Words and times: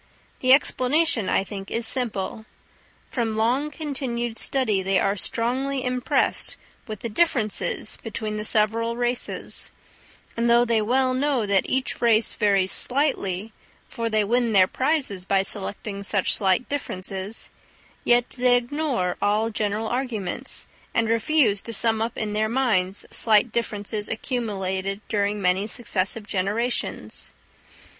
The 0.39 0.51
explanation, 0.51 1.29
I 1.29 1.43
think, 1.43 1.69
is 1.69 1.85
simple: 1.85 2.45
from 3.11 3.35
long 3.35 3.69
continued 3.69 4.39
study 4.39 4.81
they 4.81 4.99
are 4.99 5.15
strongly 5.15 5.83
impressed 5.85 6.55
with 6.87 7.01
the 7.01 7.07
differences 7.07 7.99
between 8.01 8.35
the 8.35 8.43
several 8.43 8.97
races; 8.97 9.69
and 10.35 10.49
though 10.49 10.65
they 10.65 10.81
well 10.81 11.13
know 11.13 11.45
that 11.45 11.69
each 11.69 12.01
race 12.01 12.33
varies 12.33 12.71
slightly, 12.71 13.53
for 13.87 14.09
they 14.09 14.23
win 14.23 14.53
their 14.53 14.65
prizes 14.65 15.23
by 15.23 15.43
selecting 15.43 16.01
such 16.01 16.35
slight 16.35 16.67
differences, 16.67 17.51
yet 18.03 18.27
they 18.31 18.55
ignore 18.55 19.17
all 19.21 19.51
general 19.51 19.87
arguments, 19.87 20.67
and 20.95 21.09
refuse 21.09 21.61
to 21.61 21.73
sum 21.73 22.01
up 22.01 22.17
in 22.17 22.33
their 22.33 22.49
minds 22.49 23.05
slight 23.11 23.51
differences 23.51 24.09
accumulated 24.09 24.99
during 25.09 25.39
many 25.39 25.67
successive 25.67 26.25
generations. 26.25 27.33